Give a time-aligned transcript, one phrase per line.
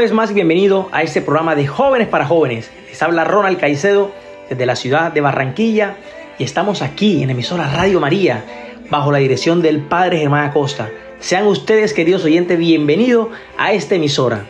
[0.00, 2.70] Vez más, bienvenido a este programa de Jóvenes para Jóvenes.
[2.88, 4.10] Les habla Ronald Caicedo
[4.48, 5.96] desde la ciudad de Barranquilla
[6.38, 8.42] y estamos aquí en emisora Radio María
[8.88, 10.88] bajo la dirección del Padre Germán Acosta.
[11.18, 14.46] Sean ustedes, queridos oyentes, bienvenidos a esta emisora.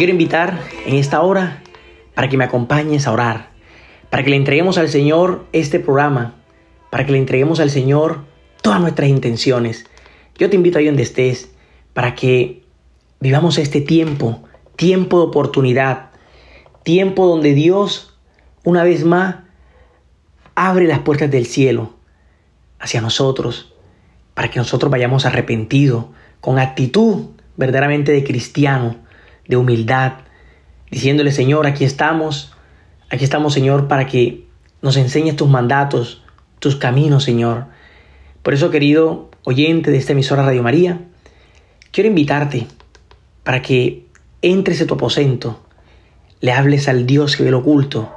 [0.00, 1.62] Quiero invitar en esta hora
[2.14, 3.50] para que me acompañes a orar,
[4.08, 6.36] para que le entreguemos al Señor este programa,
[6.88, 8.24] para que le entreguemos al Señor
[8.62, 9.84] todas nuestras intenciones.
[10.38, 11.50] Yo te invito ahí donde estés
[11.92, 12.62] para que
[13.20, 14.42] vivamos este tiempo,
[14.74, 16.12] tiempo de oportunidad,
[16.82, 18.18] tiempo donde Dios
[18.64, 19.36] una vez más
[20.54, 21.92] abre las puertas del cielo
[22.78, 23.74] hacia nosotros,
[24.32, 26.06] para que nosotros vayamos arrepentidos,
[26.40, 29.09] con actitud verdaderamente de cristiano,
[29.50, 30.12] de humildad,
[30.90, 32.52] diciéndole, Señor, aquí estamos,
[33.10, 34.46] aquí estamos, Señor, para que
[34.80, 36.22] nos enseñes tus mandatos,
[36.60, 37.66] tus caminos, Señor.
[38.42, 41.00] Por eso, querido oyente de esta emisora Radio María,
[41.90, 42.68] quiero invitarte
[43.42, 44.06] para que
[44.40, 45.60] entres en tu aposento,
[46.40, 48.14] le hables al Dios que ve lo oculto,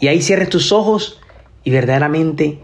[0.00, 1.20] y ahí cierres tus ojos
[1.64, 2.60] y verdaderamente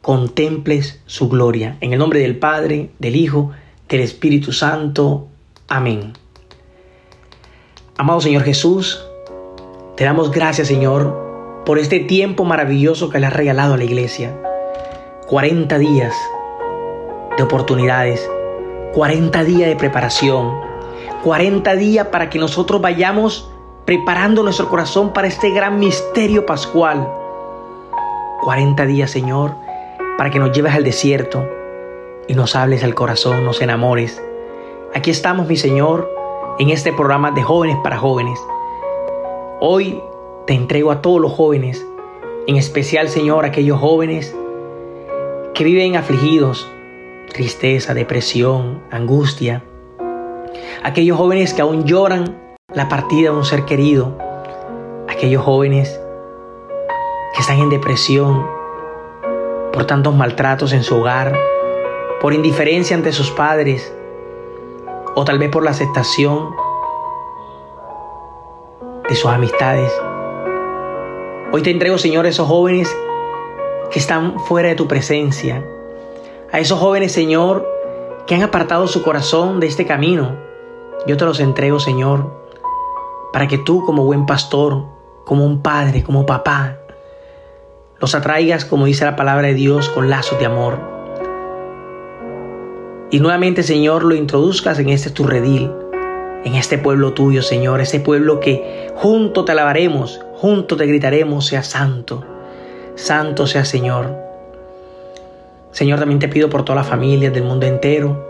[0.00, 1.76] contemples su gloria.
[1.80, 3.52] En el nombre del Padre, del Hijo,
[3.88, 5.28] del Espíritu Santo.
[5.68, 6.23] Amén.
[7.96, 9.08] Amado Señor Jesús,
[9.94, 14.36] te damos gracias Señor por este tiempo maravilloso que le has regalado a la iglesia.
[15.28, 16.12] 40 días
[17.36, 18.28] de oportunidades,
[18.94, 20.58] 40 días de preparación,
[21.22, 23.48] 40 días para que nosotros vayamos
[23.84, 27.08] preparando nuestro corazón para este gran misterio pascual.
[28.42, 29.54] 40 días, Señor,
[30.18, 31.48] para que nos lleves al desierto
[32.26, 34.20] y nos hables al corazón, nos enamores.
[34.94, 36.13] Aquí estamos, mi Señor,
[36.58, 38.38] en este programa de jóvenes para jóvenes.
[39.60, 40.00] Hoy
[40.46, 41.84] te entrego a todos los jóvenes,
[42.46, 44.36] en especial Señor, aquellos jóvenes
[45.52, 46.70] que viven afligidos,
[47.32, 49.64] tristeza, depresión, angustia,
[50.84, 52.38] aquellos jóvenes que aún lloran
[52.72, 54.16] la partida de un ser querido,
[55.08, 56.00] aquellos jóvenes
[57.34, 58.46] que están en depresión
[59.72, 61.36] por tantos maltratos en su hogar,
[62.20, 63.92] por indiferencia ante sus padres,
[65.14, 66.54] o tal vez por la aceptación
[69.08, 69.92] de sus amistades.
[71.52, 72.94] Hoy te entrego, Señor, a esos jóvenes
[73.90, 75.64] que están fuera de tu presencia,
[76.50, 77.68] a esos jóvenes, Señor,
[78.26, 80.36] que han apartado su corazón de este camino.
[81.06, 82.32] Yo te los entrego, Señor,
[83.32, 84.84] para que tú como buen pastor,
[85.24, 86.78] como un padre, como papá,
[88.00, 90.93] los atraigas, como dice la palabra de Dios, con lazos de amor.
[93.14, 95.70] Y nuevamente, Señor, lo introduzcas en este tu redil,
[96.44, 101.62] en este pueblo tuyo, Señor, ese pueblo que junto te alabaremos, junto te gritaremos, sea
[101.62, 102.24] santo,
[102.96, 104.16] santo sea Señor.
[105.70, 108.20] Señor, también te pido por todas las familias del mundo entero,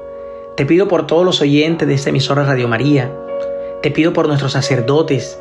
[0.55, 3.11] te pido por todos los oyentes de esta emisora Radio María,
[3.81, 5.41] te pido por nuestros sacerdotes,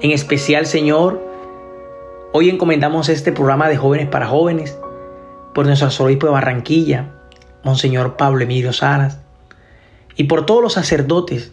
[0.00, 1.20] en especial, Señor,
[2.32, 4.80] hoy encomendamos este programa de jóvenes para jóvenes,
[5.52, 7.13] por nuestro arzobispo de Barranquilla,
[7.64, 9.18] Monseñor Pablo Emilio Saras,
[10.16, 11.52] y por todos los sacerdotes,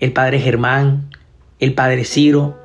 [0.00, 1.10] el Padre Germán,
[1.60, 2.58] el Padre Ciro,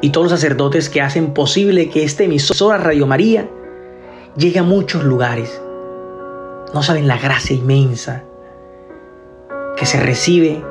[0.00, 3.48] y todos los sacerdotes que hacen posible que esta emisora Radio María
[4.36, 5.60] llegue a muchos lugares.
[6.72, 8.22] No saben la gracia inmensa
[9.76, 10.62] que se recibe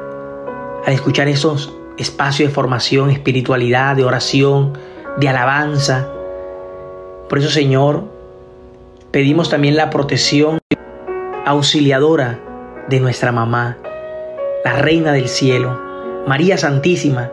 [0.86, 4.78] al escuchar esos espacios de formación, espiritualidad, de oración,
[5.18, 6.08] de alabanza.
[7.28, 8.06] Por eso, Señor,
[9.18, 10.60] Pedimos también la protección
[11.44, 12.40] auxiliadora
[12.88, 13.76] de nuestra mamá,
[14.64, 15.76] la Reina del Cielo,
[16.28, 17.32] María Santísima,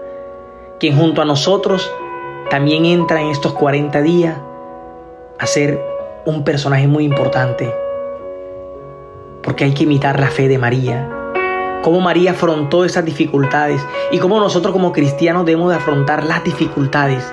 [0.80, 1.92] quien junto a nosotros
[2.48, 4.38] también entra en estos 40 días
[5.38, 5.78] a ser
[6.24, 7.70] un personaje muy importante,
[9.42, 11.06] porque hay que imitar la fe de María,
[11.82, 17.30] cómo María afrontó esas dificultades y cómo nosotros como cristianos debemos de afrontar las dificultades.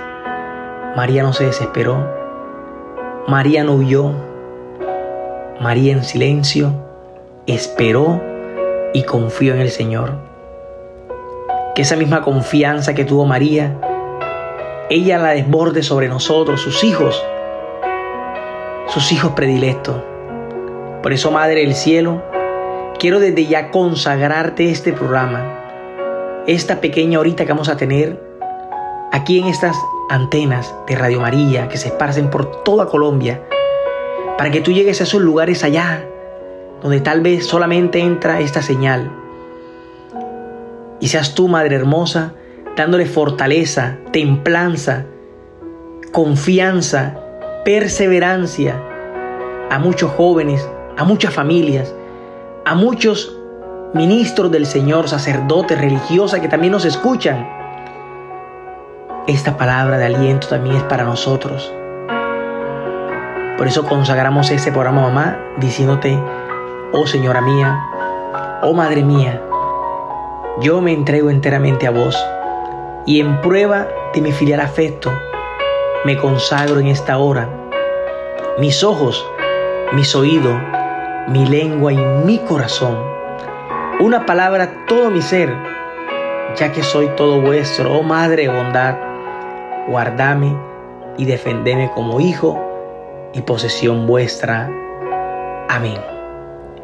[0.97, 2.05] María no se desesperó,
[3.29, 4.13] María no huyó,
[5.61, 6.73] María en silencio
[7.45, 8.19] esperó
[8.95, 10.15] y confió en el Señor.
[11.75, 13.79] Que esa misma confianza que tuvo María,
[14.89, 17.23] ella la desborde sobre nosotros, sus hijos,
[18.87, 20.01] sus hijos predilectos.
[21.03, 22.23] Por eso, Madre del Cielo,
[22.97, 28.19] quiero desde ya consagrarte este programa, esta pequeña horita que vamos a tener
[29.11, 29.77] aquí en estas
[30.09, 33.43] antenas de Radio María que se esparcen por toda Colombia
[34.41, 36.03] para que tú llegues a esos lugares allá,
[36.81, 39.11] donde tal vez solamente entra esta señal.
[40.99, 42.33] y seas tú, Madre Hermosa,
[42.75, 45.05] dándole fortaleza, templanza,
[46.11, 47.19] confianza,
[47.63, 48.81] perseverancia
[49.69, 50.67] a muchos jóvenes,
[50.97, 51.93] a muchas familias,
[52.65, 53.37] a muchos
[53.93, 57.47] ministros del Señor, sacerdotes, religiosas que también nos escuchan.
[59.27, 61.71] Esta palabra de aliento también es para nosotros.
[63.57, 66.17] Por eso consagramos este programa, mamá, diciéndote,
[66.93, 67.79] oh Señora mía,
[68.63, 69.41] oh Madre mía,
[70.61, 72.17] yo me entrego enteramente a vos
[73.05, 75.11] y en prueba de mi filial afecto,
[76.05, 77.49] me consagro en esta hora.
[78.57, 79.25] Mis ojos,
[79.93, 80.59] mis oídos,
[81.27, 82.97] mi lengua y mi corazón.
[83.99, 85.53] Una palabra, todo mi ser,
[86.55, 88.95] ya que soy todo vuestro, oh Madre bondad,
[89.87, 90.55] guardame
[91.17, 92.70] y defendeme como hijo
[93.33, 94.69] y posesión vuestra.
[95.69, 95.97] Amén.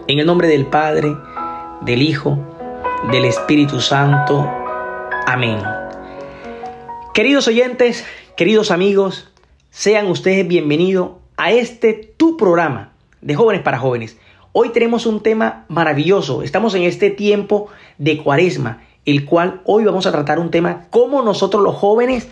[0.08, 1.16] En el nombre del Padre,
[1.82, 2.40] del Hijo,
[3.12, 4.50] del Espíritu Santo.
[5.26, 5.60] Amén.
[7.14, 8.06] Queridos oyentes,
[8.36, 9.32] queridos amigos,
[9.70, 14.18] sean ustedes bienvenidos a este tu programa de jóvenes para jóvenes.
[14.54, 16.42] Hoy tenemos un tema maravilloso.
[16.42, 17.68] Estamos en este tiempo
[17.98, 22.30] de cuaresma, el cual hoy vamos a tratar un tema, cómo nosotros los jóvenes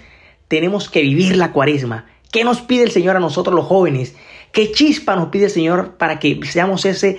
[0.47, 2.05] tenemos que vivir la cuaresma.
[2.35, 4.13] ¿Qué nos pide el Señor a nosotros los jóvenes?
[4.51, 7.17] ¿Qué chispa nos pide el Señor para que seamos ese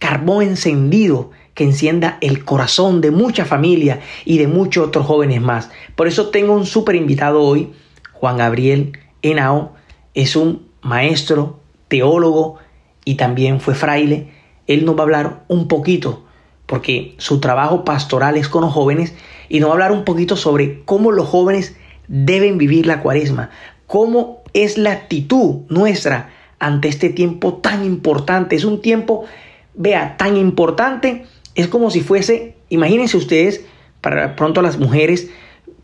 [0.00, 5.70] carbón encendido que encienda el corazón de mucha familia y de muchos otros jóvenes más.
[5.94, 7.74] Por eso tengo un súper invitado hoy,
[8.10, 9.74] Juan Gabriel Henao.
[10.14, 12.58] Es un maestro, teólogo
[13.04, 14.32] y también fue fraile.
[14.66, 16.24] Él nos va a hablar un poquito,
[16.66, 19.14] porque su trabajo pastoral es con los jóvenes,
[19.48, 21.76] y nos va a hablar un poquito sobre cómo los jóvenes
[22.08, 23.50] deben vivir la cuaresma,
[23.86, 28.56] cómo es la actitud nuestra ante este tiempo tan importante.
[28.56, 29.26] Es un tiempo,
[29.74, 31.26] vea, tan importante.
[31.54, 33.64] Es como si fuese, imagínense ustedes,
[34.00, 35.28] para pronto las mujeres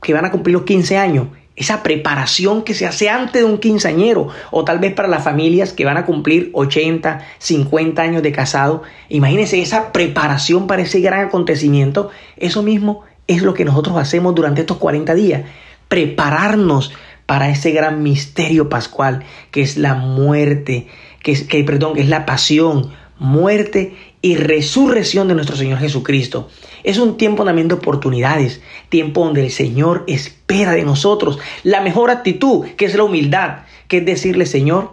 [0.01, 3.59] que van a cumplir los 15 años, esa preparación que se hace antes de un
[3.59, 8.33] quinceañero, o tal vez para las familias que van a cumplir 80, 50 años de
[8.33, 14.35] casado, imagínense esa preparación para ese gran acontecimiento, eso mismo es lo que nosotros hacemos
[14.35, 15.43] durante estos 40 días,
[15.89, 16.93] prepararnos
[17.33, 20.89] para ese gran misterio pascual que es la muerte,
[21.23, 26.51] que es, que, perdón, que es la pasión, muerte y resurrección de nuestro Señor Jesucristo.
[26.85, 28.61] Es un tiempo también de oportunidades,
[28.91, 33.97] tiempo donde el Señor espera de nosotros la mejor actitud, que es la humildad, que
[33.97, 34.93] es decirle, Señor,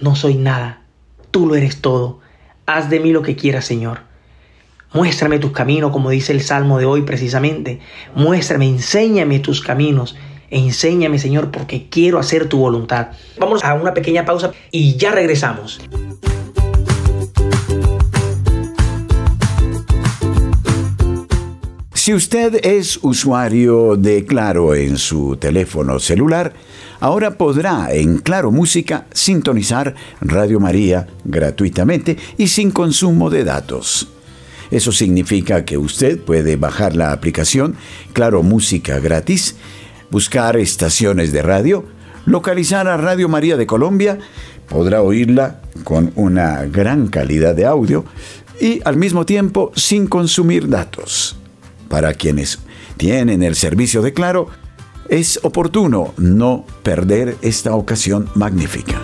[0.00, 0.82] no soy nada,
[1.30, 2.18] tú lo eres todo,
[2.66, 4.00] haz de mí lo que quieras, Señor.
[4.92, 7.78] Muéstrame tus caminos, como dice el Salmo de hoy precisamente.
[8.16, 10.16] Muéstrame, enséñame tus caminos.
[10.50, 13.08] Enséñame, Señor, porque quiero hacer tu voluntad.
[13.38, 15.80] Vamos a una pequeña pausa y ya regresamos.
[22.08, 26.54] Si usted es usuario de Claro en su teléfono celular,
[27.00, 34.08] ahora podrá en Claro Música sintonizar Radio María gratuitamente y sin consumo de datos.
[34.70, 37.76] Eso significa que usted puede bajar la aplicación
[38.14, 39.56] Claro Música gratis,
[40.10, 41.84] buscar estaciones de radio,
[42.26, 44.18] localizar a Radio María de Colombia,
[44.68, 48.04] podrá oírla con una gran calidad de audio
[48.60, 51.36] y al mismo tiempo sin consumir datos
[51.88, 52.58] para quienes
[52.96, 54.48] tienen el servicio de Claro,
[55.08, 59.00] es oportuno no perder esta ocasión magnífica.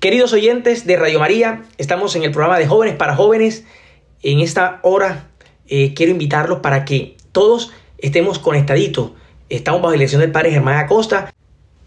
[0.00, 3.64] Queridos oyentes de Radio María, estamos en el programa de Jóvenes para Jóvenes.
[4.22, 5.29] En esta hora
[5.70, 9.12] eh, quiero invitarlos para que todos estemos conectaditos.
[9.48, 11.32] Estamos bajo la dirección del Padre Germán Acosta.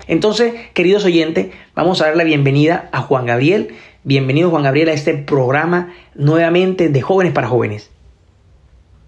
[0.07, 3.75] Entonces, queridos oyentes, vamos a dar la bienvenida a Juan Gabriel.
[4.03, 7.91] Bienvenido Juan Gabriel a este programa nuevamente de Jóvenes para Jóvenes.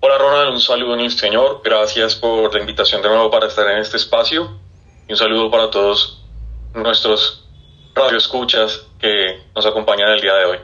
[0.01, 1.61] Hola Ronald, un saludo en el Señor.
[1.63, 4.51] Gracias por la invitación de nuevo para estar en este espacio.
[5.07, 6.21] Y un saludo para todos
[6.73, 7.47] nuestros
[7.93, 10.57] radioescuchas que nos acompañan el día de hoy.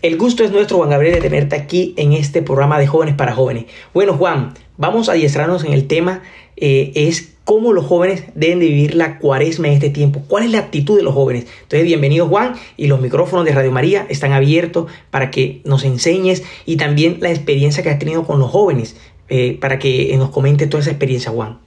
[0.00, 3.34] El gusto es nuestro, Juan Gabriel, de tenerte aquí en este programa de Jóvenes para
[3.34, 3.64] Jóvenes.
[3.92, 6.22] Bueno, Juan, vamos a adiestrarnos en el tema,
[6.56, 10.22] eh, es cómo los jóvenes deben de vivir la cuaresma en este tiempo.
[10.28, 11.46] ¿Cuál es la actitud de los jóvenes?
[11.62, 16.44] Entonces, bienvenido Juan y los micrófonos de Radio María están abiertos para que nos enseñes
[16.66, 18.96] y también la experiencia que has tenido con los jóvenes,
[19.28, 21.58] eh, para que nos comente toda esa experiencia, Juan.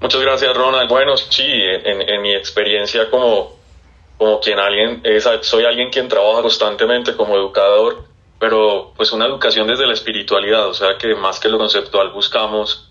[0.00, 0.88] Muchas gracias, Ronald.
[0.88, 3.52] Bueno, sí, en, mi experiencia como,
[4.18, 5.02] como quien alguien,
[5.42, 8.04] soy alguien quien trabaja constantemente como educador,
[8.38, 12.90] pero pues una educación desde la espiritualidad, o sea que más que lo conceptual buscamos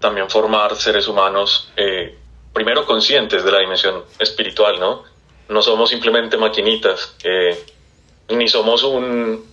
[0.00, 2.16] también formar seres humanos eh,
[2.52, 5.02] primero conscientes de la dimensión espiritual, ¿no?
[5.48, 7.16] No somos simplemente maquinitas.
[8.28, 9.44] ni somos un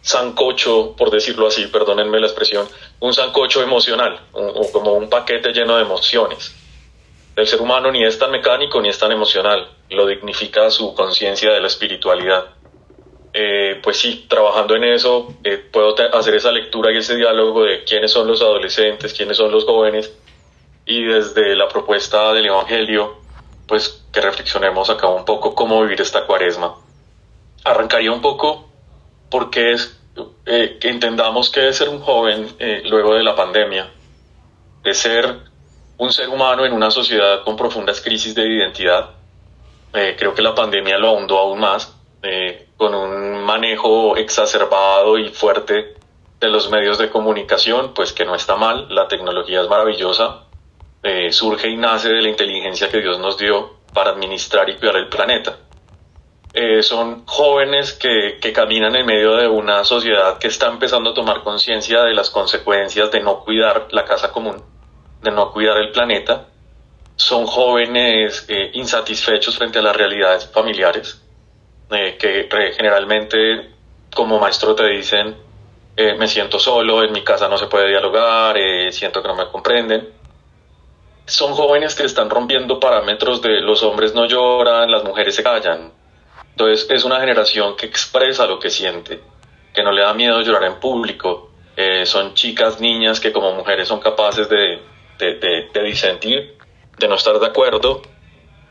[0.00, 2.68] sancocho, por decirlo así, perdónenme la expresión,
[3.00, 6.54] un sancocho emocional, o como un paquete lleno de emociones.
[7.36, 11.52] El ser humano ni es tan mecánico ni es tan emocional, lo dignifica su conciencia
[11.52, 12.46] de la espiritualidad.
[13.32, 17.82] Eh, pues sí, trabajando en eso, eh, puedo hacer esa lectura y ese diálogo de
[17.82, 20.16] quiénes son los adolescentes, quiénes son los jóvenes,
[20.86, 23.16] y desde la propuesta del Evangelio,
[23.66, 26.76] pues que reflexionemos acá un poco cómo vivir esta cuaresma.
[27.64, 28.68] Arrancaría un poco
[29.28, 29.74] porque
[30.46, 33.90] eh, entendamos que es ser un joven luego de la pandemia,
[34.84, 35.53] de ser
[35.98, 39.10] un ser humano en una sociedad con profundas crisis de identidad.
[39.92, 41.94] creo que la pandemia lo ahondó aún más
[42.26, 45.94] eh, con un manejo exacerbado y fuerte
[46.40, 50.44] de los medios de comunicación, pues que no está mal, la tecnología es maravillosa,
[51.02, 54.96] eh, surge y nace de la inteligencia que Dios nos dio para administrar y cuidar
[54.96, 55.58] el planeta.
[56.54, 61.42] Eh, son jóvenes que, caminan en medio de una sociedad que está empezando a tomar
[61.42, 64.62] conciencia de las consecuencias de no cuidar la casa común,
[65.24, 66.46] de no cuidar el planeta.
[67.16, 71.24] Son jóvenes insatisfechos frente a las realidades familiares
[71.90, 73.70] eh, que generalmente
[74.14, 75.36] como maestro te dicen,
[75.96, 79.34] eh, me siento solo, en mi casa no se puede dialogar, eh, siento que no
[79.34, 80.08] me comprenden.
[81.26, 85.92] Son jóvenes que están rompiendo parámetros de los hombres no lloran, las mujeres se callan.
[86.50, 89.20] Entonces es una generación que expresa lo que siente,
[89.72, 91.50] que no le da miedo llorar en público.
[92.04, 94.80] son chicas, niñas que como mujeres son capaces de,
[95.18, 95.34] de,
[95.72, 96.58] de, disentir,
[96.98, 98.02] de no estar de acuerdo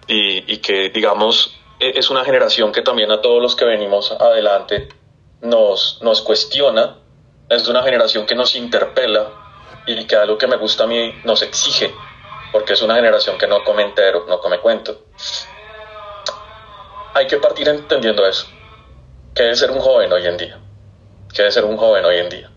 [0.08, 4.12] y, y que digamos e-, es una generación que también a todos los que venimos
[4.12, 4.88] adelante
[5.42, 6.96] nos, nos cuestiona,
[7.50, 9.30] es una generación que nos interpela
[9.86, 11.94] y que algo que me gusta a mí nos exige,
[12.52, 15.06] porque es una generación que no come entero, no come cuento.
[17.14, 18.48] Hay que partir entendiendo eso,
[19.36, 20.60] que debe ser un joven hoy en día,
[21.34, 22.50] que debe ser un joven hoy en día.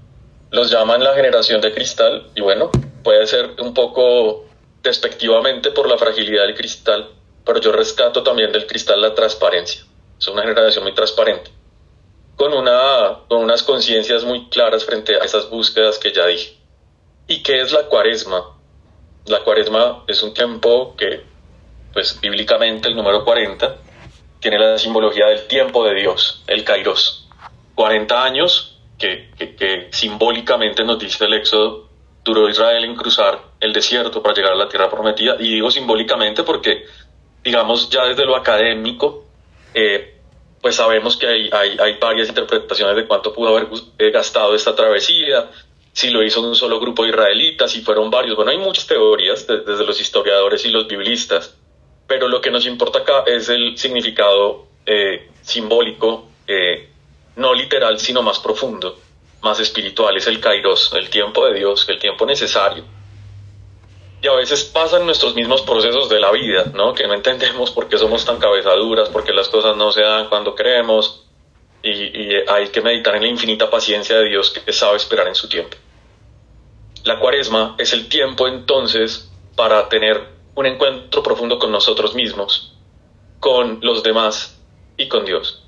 [0.51, 2.71] Los llaman la generación de cristal y bueno,
[3.07, 4.47] puede ser un poco
[4.83, 7.09] despectivamente por la fragilidad del cristal,
[7.45, 9.85] pero yo rescato también del cristal la transparencia.
[10.19, 11.53] Es una generación muy transparente,
[12.35, 16.57] con, una, con unas conciencias muy claras frente a esas búsquedas que ya dije.
[17.29, 18.59] ¿Y qué es la cuaresma?
[19.27, 21.23] La cuaresma es un tiempo que,
[21.93, 23.77] pues bíblicamente el número 40,
[24.41, 27.29] tiene la simbología del tiempo de Dios, el kairos.
[27.77, 31.86] 40 años que, que, que simbólicamente nos dice el Éxodo,
[32.27, 35.37] duró Israel en cruzar el desierto para llegar a la tierra prometida.
[35.39, 36.85] Y digo simbólicamente porque
[37.47, 39.25] digamos, ya desde lo académico,
[39.73, 40.17] eh,
[40.61, 43.69] pues sabemos que hay, hay, hay, varias interpretaciones de cuánto pudo haber
[43.99, 45.49] eh, gastado esta travesía,
[45.93, 48.35] si lo hizo un solo grupo de israelitas, si fueron varios.
[48.35, 51.57] Bueno, hay muchas teorías desde los historiadores y los biblistas,
[52.09, 56.27] pero lo que nos importa acá es el significado eh, simbólico,
[57.37, 58.99] no literal, sino más profundo,
[59.47, 62.85] más espiritual, es el kairos, el tiempo de Dios, el tiempo necesario
[64.23, 66.95] y a veces pasan nuestros mismos procesos de la vida, ¿no?
[66.95, 70.29] Que no entendemos por qué somos tan cabezaduras, por qué las cosas no se dan
[70.29, 71.23] cuando creemos.
[71.83, 75.49] Y, hay que meditar en la infinita paciencia de Dios que sabe esperar en su
[75.49, 75.77] tiempo.
[77.05, 80.21] La cuaresma es el tiempo entonces para tener
[80.55, 82.75] un encuentro profundo con nosotros mismos,
[83.39, 84.59] con los demás
[84.97, 85.63] y con Dios.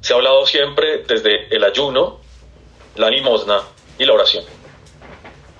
[0.00, 2.20] Se ha hablado siempre desde el ayuno,
[2.96, 3.62] la limosna
[3.98, 4.44] y la oración.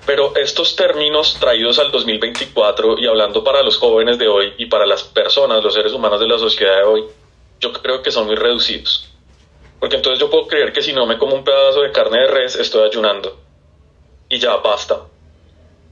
[0.05, 4.85] Pero estos términos traídos al 2024 y hablando para los jóvenes de hoy y para
[4.85, 7.03] las personas, los seres humanos de la sociedad de hoy,
[7.59, 9.09] yo creo que son muy reducidos.
[9.79, 12.27] Porque entonces yo puedo creer que si no me como un pedazo de carne de
[12.27, 13.37] res, estoy ayunando.
[14.27, 15.01] Y ya basta.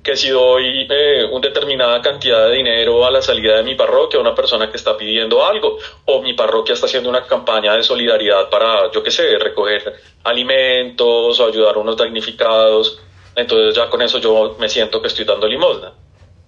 [0.04, 4.18] Que si doy eh, una determinada cantidad de dinero a la salida de mi parroquia
[4.18, 7.84] a una persona que está pidiendo algo, o mi parroquia está haciendo una campaña de
[7.84, 9.94] solidaridad para, yo qué sé, recoger
[10.24, 13.00] alimentos o ayudar a unos damnificados,
[13.36, 15.94] entonces ya con eso yo me siento que estoy dando limosna.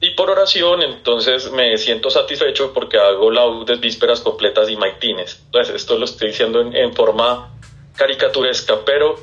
[0.04, 5.42] Y por oración, entonces me siento satisfecho porque hago laudes, vísperas completas y maitines.
[5.46, 7.58] Entonces, esto lo estoy diciendo en, forma
[7.96, 9.16] caricaturesca, pero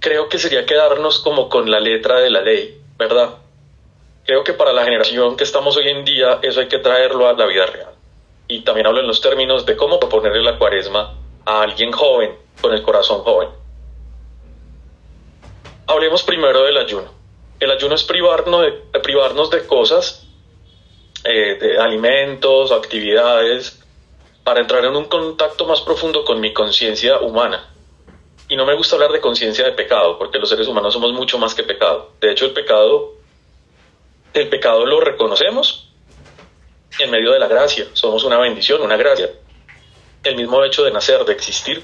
[0.00, 3.36] creo que sería quedarnos como con la letra de la ley, ¿verdad?
[4.26, 7.32] Creo que para la generación que estamos hoy en día, eso hay que traerlo a
[7.32, 7.92] la vida real.
[8.48, 11.14] Y también hablo en los términos de cómo proponerle la cuaresma
[11.46, 13.48] a alguien joven, con el corazón joven.
[15.86, 17.10] Hablemos primero del ayuno.
[17.60, 20.26] El ayuno es privarnos de, privarnos de cosas,
[21.24, 23.82] eh, de alimentos, actividades,
[24.44, 27.68] para entrar en un contacto más profundo con mi conciencia humana.
[28.48, 31.38] Y no me gusta hablar de conciencia de pecado, porque los seres humanos somos mucho
[31.38, 32.12] más que pecado.
[32.20, 33.14] De hecho, el pecado,
[34.32, 35.90] el pecado lo reconocemos
[36.98, 37.86] en medio de la gracia.
[37.92, 39.30] Somos una bendición, una gracia.
[40.24, 41.82] el mismo hecho de nacer, de existir,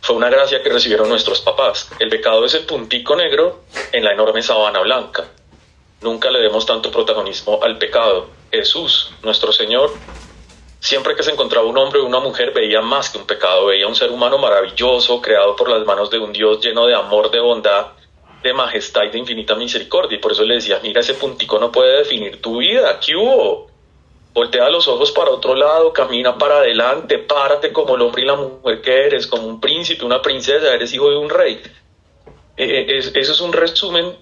[0.00, 1.90] fue una gracia que recibieron nuestros papás.
[1.98, 5.26] El pecado es el puntico negro en la enorme sabana blanca.
[6.00, 8.28] Nunca le demos tanto protagonismo al pecado.
[8.50, 9.92] Jesús, nuestro Señor,
[10.80, 13.86] siempre que se encontraba un hombre o una mujer veía más que un pecado, veía
[13.86, 17.40] un ser humano maravilloso, creado por las manos de un Dios lleno de amor, de
[17.40, 17.88] bondad,
[18.42, 20.16] de majestad y de infinita misericordia.
[20.16, 22.98] Y por eso le decía, mira, ese puntico no puede definir tu vida.
[23.00, 23.68] ¿Qué hubo?
[24.32, 28.36] Voltea los ojos para otro lado, camina para adelante, párate como el hombre y la
[28.36, 31.60] mujer que eres, como un príncipe, una princesa, eres hijo de un rey.
[32.56, 34.16] Eh, eh, eso es un resumen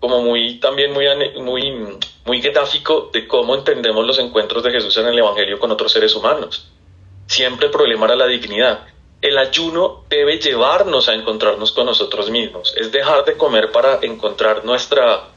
[0.00, 1.06] como muy también muy,
[1.40, 5.92] muy, muy gráfico de cómo entendemos los encuentros de Jesús en el Evangelio con otros
[5.92, 6.68] seres humanos.
[7.26, 8.86] Siempre el problema era la dignidad.
[9.20, 14.64] El ayuno debe llevarnos a encontrarnos con nosotros mismos, es dejar de comer para encontrar
[14.64, 15.28] nuestra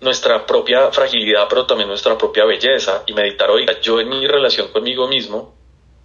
[0.00, 4.68] nuestra propia fragilidad, pero también nuestra propia belleza y meditar, oiga, yo en mi relación
[4.68, 5.54] conmigo mismo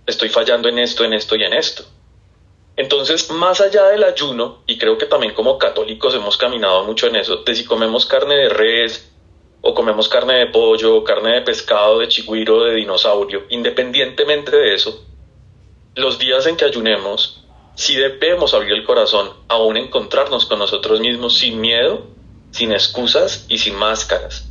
[0.05, 1.83] estoy fallando en esto, en esto y en esto.
[2.75, 7.17] Entonces, más allá del ayuno, y creo que también como católicos hemos caminado mucho en
[7.17, 9.12] eso, de si comemos carne de res,
[9.63, 15.03] o comemos carne de pollo, carne de pescado, de chigüiro, de dinosaurio, independientemente de eso,
[15.95, 21.35] los días en que ayunemos, si debemos abrir el corazón, aún encontrarnos con nosotros mismos
[21.39, 22.13] sin miedo
[22.53, 24.47] sin excusas y sin máscaras,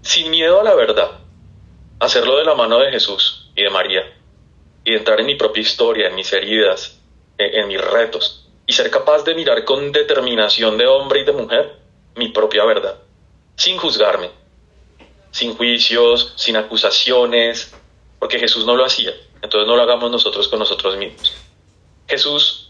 [0.00, 1.20] sin miedo a la verdad,
[2.00, 4.10] hacerlo de la mano de Jesús y de María,
[4.84, 6.98] y entrar en mi propia historia, en mis heridas,
[7.36, 11.76] en, mis retos, y ser capaz de mirar con determinación de hombre y de mujer
[12.14, 13.02] mi propia verdad,
[13.56, 14.30] sin juzgarme,
[15.30, 17.74] sin juicios, sin acusaciones,
[18.18, 21.34] porque Jesús no lo hacía, entonces no lo hagamos nosotros con nosotros mismos.
[22.08, 22.66] Jesús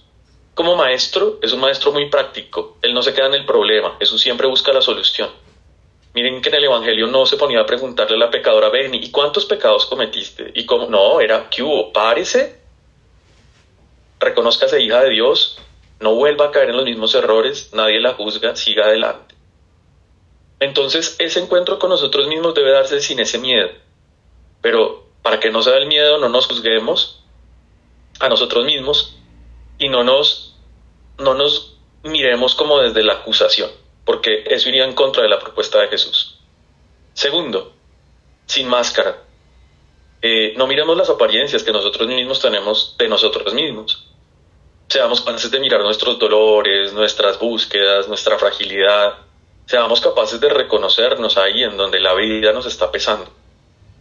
[0.56, 2.78] como maestro, es un maestro muy práctico.
[2.80, 5.28] Él no se queda en el problema, Jesús siempre busca la solución.
[6.14, 9.10] Miren que en el Evangelio no se ponía a preguntarle a la pecadora, ven, ¿y
[9.10, 10.52] cuántos pecados cometiste?
[10.54, 11.92] Y cómo, no, era, ¿qué hubo?
[11.92, 12.58] Párese,
[14.18, 15.58] reconózcase hija de Dios,
[16.00, 19.25] no vuelva a caer en los mismos errores, nadie la juzga, siga adelante.
[20.60, 23.70] Entonces, ese encuentro con nosotros mismos debe darse sin ese miedo.
[24.62, 27.22] Pero para que no sea el miedo, no nos juzguemos
[28.20, 29.16] a nosotros mismos
[29.78, 30.56] y no nos,
[31.18, 33.70] no nos miremos como desde la acusación,
[34.04, 36.38] porque eso iría en contra de la propuesta de Jesús.
[37.12, 37.72] Segundo,
[38.46, 39.22] sin máscara.
[40.22, 44.06] Eh, no miremos las apariencias que nosotros mismos tenemos de nosotros mismos.
[44.88, 49.18] Seamos capaces de mirar nuestros dolores, nuestras búsquedas, nuestra fragilidad.
[49.66, 53.26] Seamos capaces de reconocernos ahí en donde la vida nos está pesando.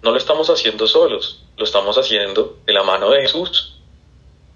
[0.04, 3.74] No lo estamos haciendo solos, lo estamos haciendo de la mano de Jesús.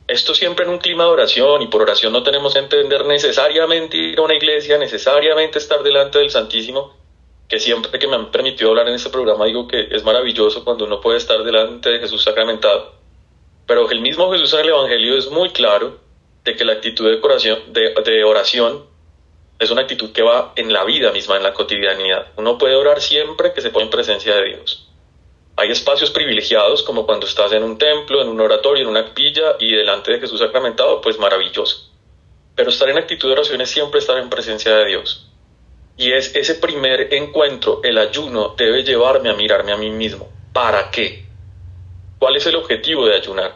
[0.08, 3.98] Esto siempre en un clima de oración y por oración no tenemos que entender necesariamente
[3.98, 6.96] ir a una iglesia, necesariamente estar delante del Santísimo,
[7.48, 10.86] que siempre que me han permitido hablar en este programa digo que es maravilloso cuando
[10.86, 12.94] uno puede estar delante de Jesús sacramentado.
[13.66, 15.98] Pero el mismo Jesús en el Evangelio es muy claro
[16.44, 18.89] de que la actitud de oración, de, de oración
[19.60, 22.28] es una actitud que va en la vida misma, en la cotidianidad.
[22.38, 24.88] Uno puede orar siempre que se pone en presencia de Dios.
[25.58, 29.58] Hay espacios privilegiados como cuando estás en un templo, en un oratorio, en una capilla
[29.60, 31.92] y delante de Jesús sacramentado, pues maravilloso.
[32.56, 35.30] Pero estar en actitud de oración es siempre estar en presencia de Dios.
[35.98, 40.32] Y es ese primer encuentro, el ayuno, debe llevarme a mirarme a mí mismo.
[40.54, 41.26] ¿Para qué?
[42.18, 43.56] ¿Cuál es el objetivo de ayunar?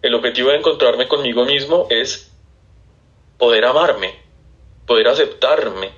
[0.00, 2.32] El objetivo de encontrarme conmigo mismo es
[3.36, 4.21] poder amarme,
[4.86, 5.92] poder aceptarme,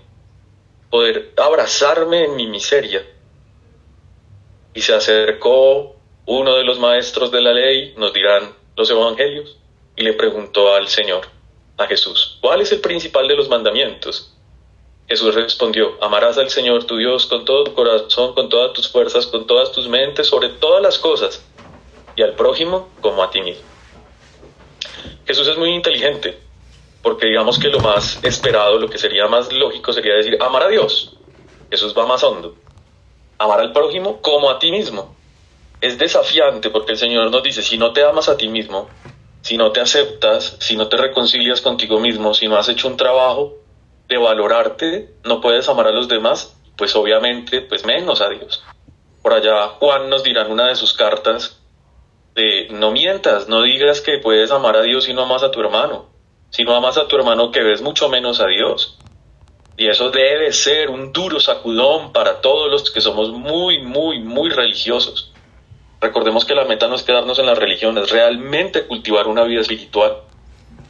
[0.91, 3.07] poder abrazarme en mi miseria,
[4.75, 9.57] y se acercó uno de los maestros de la ley, nos dirán los evangelios,
[9.97, 11.27] y le preguntó al Señor,
[11.77, 14.33] a Jesús, ¿cuál es el principal de los mandamientos?
[15.09, 19.27] Jesús respondió, amarás al Señor tu Dios con todo tu corazón, con todas tus fuerzas,
[19.27, 21.45] con todas tus mentes, sobre todas las cosas,
[22.17, 23.65] y al prójimo como a ti mismo.
[25.27, 26.39] Jesús es muy inteligente,
[27.05, 30.69] porque digamos que lo más esperado, lo que sería más lógico sería decir, amar a
[30.69, 31.17] Dios.
[31.71, 32.57] Jesús va más hondo
[33.39, 35.15] amar al prójimo como a ti mismo.
[35.81, 38.89] Es desafiante porque el Señor nos dice, si no te amas a ti mismo,
[39.43, 42.97] si no te aceptas, si no te reconcilias contigo mismo, si no has hecho un
[42.97, 43.55] trabajo
[44.09, 48.63] de valorarte, no puedes amar a los demás, pues obviamente, pues menos a Dios.
[49.23, 51.61] Por allá Juan nos dirá en una de sus cartas,
[52.35, 55.61] de no mientas, no digas que puedes amar a Dios si no amas a tu
[55.61, 56.14] hermano.
[56.55, 58.97] Si no amas a tu hermano que ves mucho menos a Dios.
[59.77, 64.51] Y eso debe ser un duro sacudón para todos los que somos muy, muy, muy
[64.51, 65.33] religiosos.
[66.01, 69.63] Recordemos que la meta no es quedarnos en la religión, es realmente cultivar una vida
[69.63, 70.19] espiritual.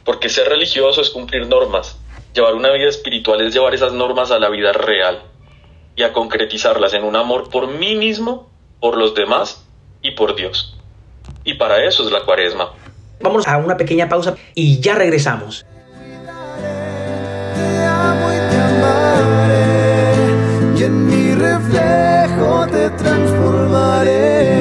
[0.03, 1.99] Porque ser religioso es cumplir normas.
[2.35, 5.23] Llevar una vida espiritual es llevar esas normas a la vida real
[5.95, 9.67] y a concretizarlas en un amor por mí mismo, por los demás
[10.03, 10.77] y por Dios.
[11.43, 12.71] Y para eso es la cuaresma.
[13.21, 15.65] Vamos a una pequeña pausa y ya regresamos.
[17.55, 20.13] Te amo y te amaré,
[20.77, 24.55] y en mi reflejo te transformaré.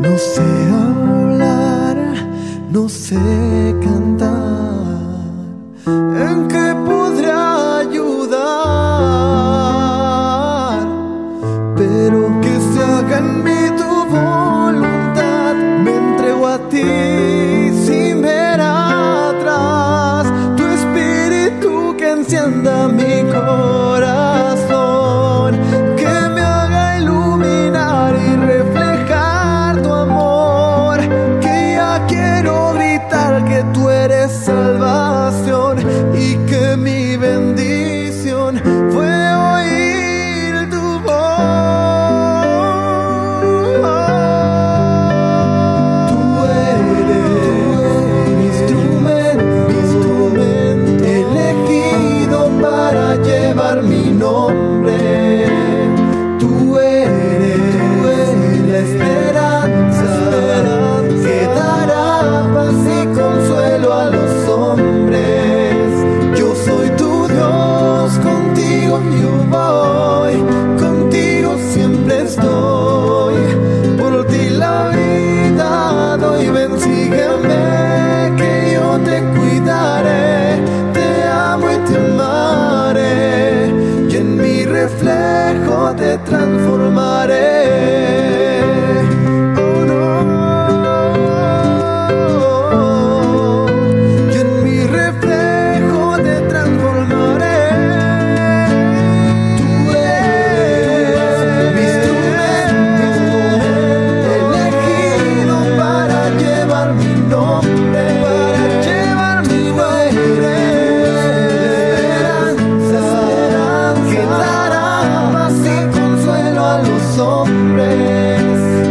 [0.00, 1.96] No sé hablar,
[2.70, 3.53] no sé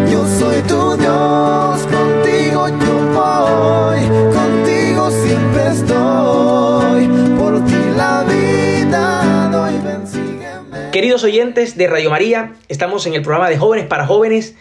[0.10, 3.99] Yo soy tu Dios, contigo yo voy,
[4.34, 7.08] contigo siempre estoy.
[7.38, 10.91] Por ti la vida doy, ven, sígueme.
[10.91, 14.56] Queridos oyentes de Radio María, estamos en el programa de Jóvenes para Jóvenes.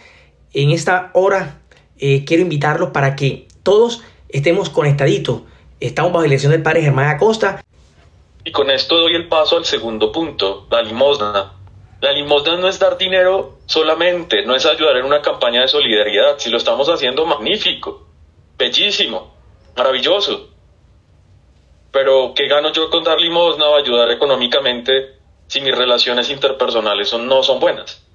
[0.53, 1.61] En esta hora
[1.97, 5.43] eh, quiero invitarlos para que todos estemos conectaditos.
[5.79, 7.63] Estamos bajo la dirección del Padre Germán Acosta.
[8.43, 11.53] Y con esto doy el paso al segundo punto, la limosna.
[12.01, 16.37] La limosna no es dar dinero solamente, no es ayudar en una campaña de solidaridad.
[16.37, 18.05] Si lo estamos haciendo, magnífico,
[18.55, 19.33] bellísimo,
[19.75, 20.49] maravilloso.
[21.91, 25.15] Pero ¿qué gano yo con dar limosna o ayudar económicamente
[25.47, 28.05] si mis relaciones interpersonales son, no son buenas?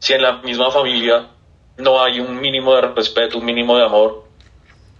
[0.00, 1.28] Si en la misma familia
[1.76, 4.24] no hay un mínimo de respeto, un mínimo de amor.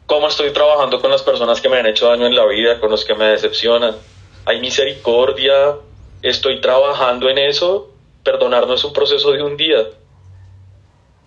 [0.06, 2.92] ¿Cómo estoy trabajando con las personas que me han hecho daño en la vida, con
[2.92, 3.96] los que me decepcionan?
[4.44, 5.74] ¿Hay misericordia?
[6.22, 7.89] ¿Estoy trabajando en eso?
[8.22, 9.86] Perdonar no es un proceso de un día.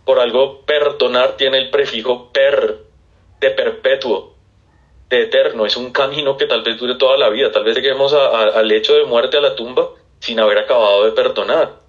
[0.06, 2.80] Por algo, perdonar tiene el prefijo per,
[3.40, 4.34] de perpetuo,
[5.10, 5.66] de eterno.
[5.66, 7.52] Es un camino que tal vez dure toda la vida.
[7.52, 11.80] Tal vez lleguemos al hecho de muerte, a la tumba, sin haber acabado de perdonar.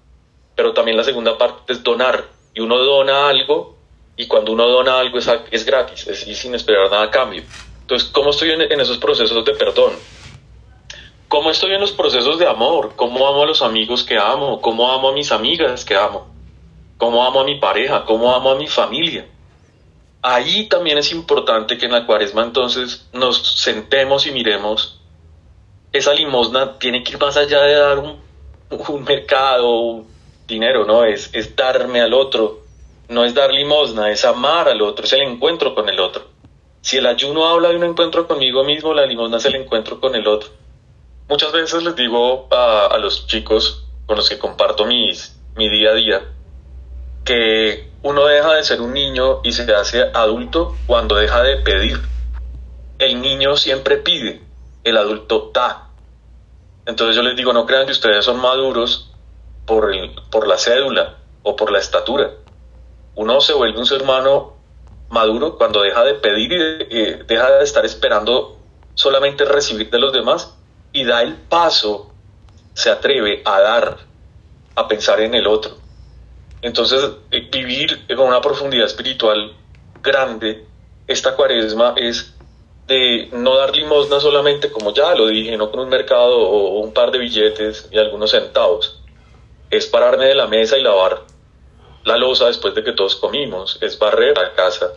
[0.55, 2.23] Pero también la segunda parte es donar.
[2.53, 3.75] Y uno dona algo,
[4.15, 7.43] y cuando uno dona algo es, es gratis, es y sin esperar nada a cambio.
[7.81, 9.93] Entonces, ¿cómo estoy en esos procesos de perdón?
[11.27, 12.93] ¿Cómo estoy en los procesos de amor?
[12.95, 14.61] ¿Cómo amo a los amigos que amo?
[14.61, 16.27] ¿Cómo amo a mis amigas que amo?
[16.97, 18.05] ¿Cómo amo a mi pareja?
[18.05, 19.27] ¿Cómo amo a mi familia?
[20.21, 25.01] Ahí también es importante que en la cuaresma entonces nos sentemos y miremos.
[25.91, 28.19] Esa limosna tiene que ir más allá de dar un,
[29.03, 30.07] mercado, un
[30.47, 31.05] dinero, ¿no?
[31.05, 32.61] Es, es darme al otro.
[33.07, 36.23] No es dar limosna, es amar al otro, es el encuentro con el otro.
[36.81, 40.15] Si el ayuno habla de un encuentro conmigo mismo, la limosna es el encuentro con
[40.15, 40.49] el otro.
[41.27, 45.91] Muchas veces les digo a, a los chicos con los que comparto mis, mi día
[45.91, 46.21] a día
[47.25, 51.99] que uno deja de ser un niño y se hace adulto cuando deja de pedir.
[52.99, 54.41] El niño siempre pide,
[54.83, 55.89] el adulto da.
[56.85, 59.11] Entonces yo les digo, no crean que ustedes son maduros
[59.65, 62.31] por, el, por la cédula o por la estatura.
[63.15, 64.53] Uno se vuelve un ser humano
[65.09, 68.59] maduro cuando deja de pedir y eh, deja de estar esperando
[68.93, 70.55] solamente recibir de los demás
[70.95, 72.09] y da el paso,
[72.73, 73.97] se atreve a dar,
[74.75, 75.75] a pensar en el otro.
[76.61, 79.53] Entonces, eh, vivir con una profundidad espiritual
[80.01, 80.65] grande,
[81.05, 82.33] esta cuaresma es
[82.87, 86.93] de no dar limosna solamente, como ya lo dije, no con un mercado o un
[86.93, 89.01] par de billetes y algunos centavos.
[89.69, 91.23] Es pararme de la mesa y lavar
[92.05, 94.93] la losa después de que todos comimos, es barrer la casa,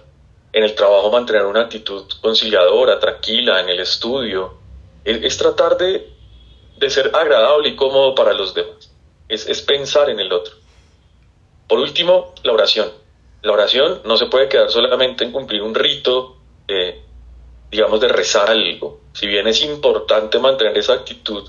[0.52, 4.67] en el trabajo mantener una actitud conciliadora, tranquila, en el estudio,
[5.04, 6.10] es, tratar de,
[6.76, 8.92] de, ser agradable y cómodo para los demás,
[9.28, 10.54] es, es pensar en el otro.
[11.66, 12.90] Por último, la oración.
[13.42, 17.02] La oración no se puede quedar solamente en cumplir un rito, eh,
[17.70, 19.00] digamos, de rezar algo.
[19.12, 21.48] Si bien es importante mantener esa actitud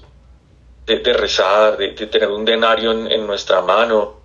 [0.86, 4.20] de, de rezar, de, tener un denario en, en nuestra mano,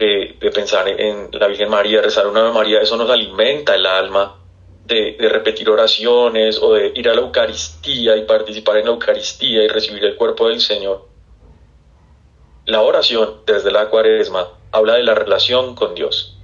[0.00, 4.39] de, pensar en la Virgen María, rezar una Ave María, eso nos alimenta el alma,
[4.94, 9.68] de, repetir oraciones o de ir a la Eucaristía y participar en la Eucaristía y
[9.68, 11.06] recibir el cuerpo del Señor.
[12.66, 16.36] La oración desde la cuaresma habla de la relación con Dios,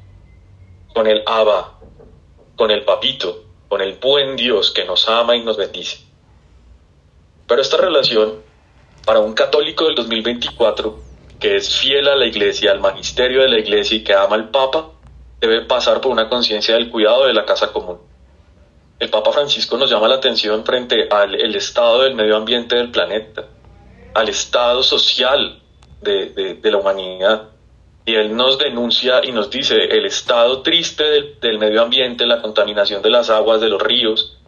[0.94, 1.78] con el Abba,
[2.56, 5.98] con el Papito, con el buen Dios que nos ama y nos bendice.
[7.46, 8.42] Pero esta relación,
[9.04, 10.98] para un católico del 2024,
[11.38, 14.50] que es fiel a la iglesia, al magisterio de la iglesia y que ama al
[14.50, 14.90] Papa,
[15.40, 17.98] debe pasar por una conciencia del cuidado de la casa común.
[18.98, 23.44] El Papa Francisco nos llama la atención frente al estado del medio ambiente del planeta,
[24.14, 25.60] al estado social
[26.00, 27.50] de, la humanidad.
[28.06, 32.40] Y él nos denuncia y nos dice el estado triste del, del medio ambiente, la
[32.40, 34.38] contaminación de las aguas, de los ríos,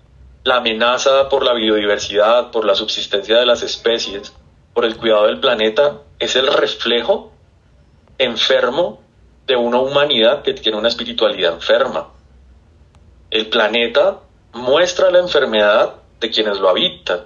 [0.44, 4.32] la amenaza por la biodiversidad, por la subsistencia de las especies,
[4.72, 7.32] por el cuidado del planeta, es el reflejo
[8.16, 9.02] enfermo
[9.46, 12.08] de una humanidad que tiene una espiritualidad enferma.
[13.30, 14.20] El planeta
[14.52, 17.24] muestra la enfermedad de quienes lo habitan.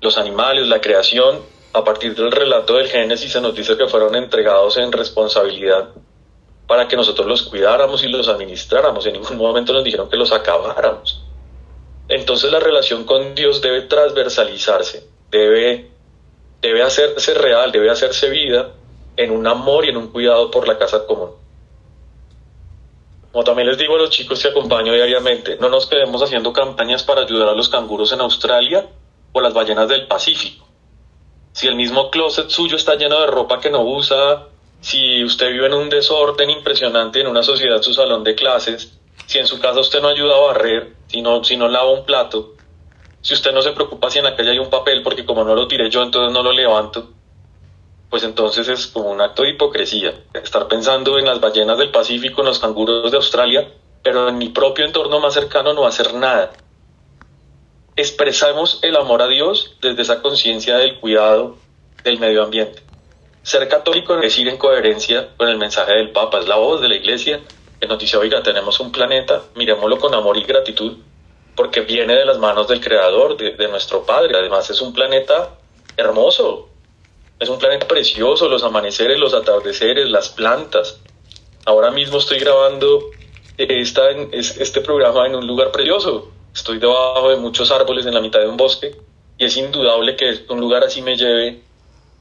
[0.00, 1.40] Los animales, la creación,
[1.72, 5.90] a partir del relato del Génesis se nos dice que fueron entregados en responsabilidad
[6.66, 9.06] para que nosotros los cuidáramos y los administráramos.
[9.06, 11.22] En ningún momento nos dijeron que los acabáramos.
[12.08, 15.90] Entonces la relación con Dios debe transversalizarse, debe
[16.60, 18.72] debe hacerse real, debe hacerse vida
[19.16, 21.30] en un amor y en un cuidado por la casa común.
[23.38, 27.04] Como también les digo a los chicos que acompaño diariamente, no nos quedemos haciendo campañas
[27.04, 28.88] para ayudar a los canguros en Australia
[29.30, 30.66] o las ballenas del Pacífico.
[31.52, 34.48] Si el mismo closet suyo está lleno de ropa que no usa,
[34.80, 39.38] si usted vive en un desorden impresionante en una sociedad, su salón de clases, si
[39.38, 42.54] en su casa usted no ayuda a barrer, si no, si no lava un plato,
[43.20, 45.54] si usted no se preocupa si en la calle hay un papel porque como no
[45.54, 47.10] lo tiré yo, entonces no lo levanto,
[48.10, 50.14] pues entonces es como un acto de hipocresía.
[50.32, 53.68] Estar pensando en las ballenas del Pacífico, en los canguros de Australia,
[54.02, 56.52] pero en mi propio entorno más cercano no hacer nada.
[57.96, 61.56] Expresamos el amor a Dios desde esa conciencia del cuidado
[62.04, 62.82] del medio ambiente.
[63.42, 66.88] Ser católico es decir en coherencia con el mensaje del Papa, es la voz de
[66.88, 67.40] la Iglesia
[67.80, 70.96] que nos dice, oiga, tenemos un planeta, miremoslo con amor y gratitud
[71.58, 74.38] porque viene de las manos del creador, de, nuestro Padre.
[74.38, 75.58] Además es un planeta
[75.96, 76.68] hermoso,
[77.38, 81.00] es un planeta precioso, los amaneceres, los atardeceres, las plantas.
[81.64, 83.10] Ahora mismo estoy grabando
[83.56, 86.30] esta, este programa en un lugar precioso.
[86.54, 88.96] Estoy debajo de muchos árboles en la mitad de un bosque
[89.36, 91.62] y es indudable que un lugar así me lleve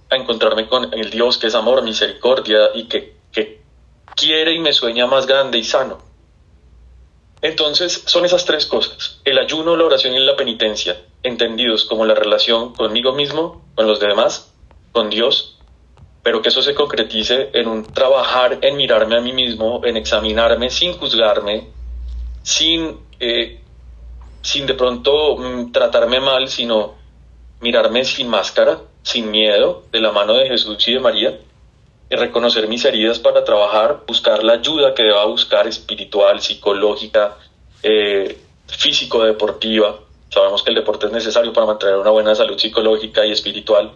[0.09, 3.61] a encontrarme con el Dios que es amor, misericordia y que, que
[4.15, 5.97] quiere y me sueña más grande y sano.
[7.41, 12.15] Entonces son esas tres cosas, el ayuno, la oración y la penitencia, entendidos como la
[12.15, 14.53] relación conmigo mismo, con los demás,
[14.97, 15.55] con Dios,
[16.23, 20.71] pero que eso se concretice en un trabajar en mirarme a mí mismo, en examinarme
[20.71, 21.67] sin juzgarme,
[22.41, 23.59] sin, eh,
[24.41, 26.95] sin de pronto mm, tratarme mal, sino
[27.61, 31.37] mirarme sin máscara, sin miedo, de la mano de Jesús y de María,
[32.09, 37.37] y reconocer mis heridas para trabajar, buscar la ayuda que deba buscar espiritual, psicológica,
[37.83, 39.99] eh, físico-deportiva.
[40.29, 43.91] Sabemos que el deporte es necesario para mantener una buena salud psicológica y espiritual.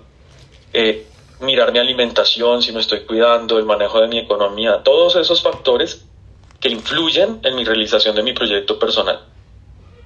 [0.74, 1.08] Eh,
[1.42, 6.06] mirar mi alimentación, si me estoy cuidando, el manejo de mi economía, todos esos factores
[6.60, 9.20] que influyen en mi realización de mi proyecto personal.